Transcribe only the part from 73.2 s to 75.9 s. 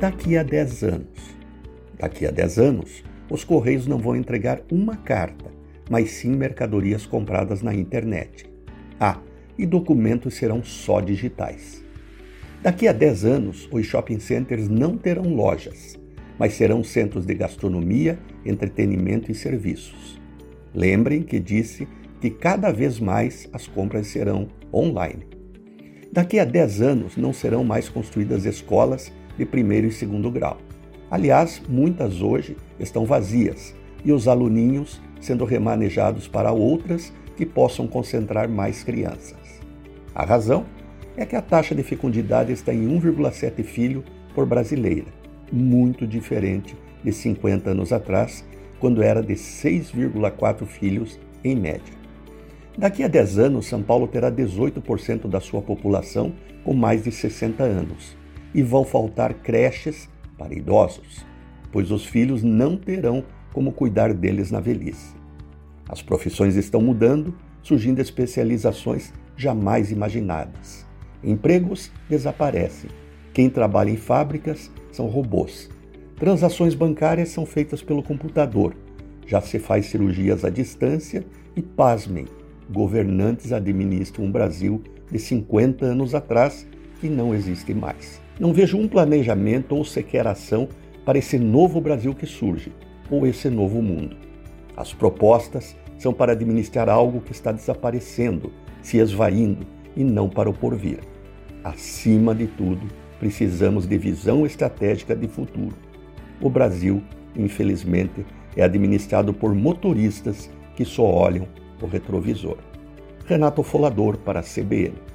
Quem trabalha em fábricas são robôs.